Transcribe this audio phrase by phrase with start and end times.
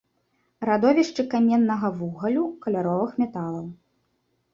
[0.69, 3.69] Радовішчы каменнага вугалю, каляровых металаў.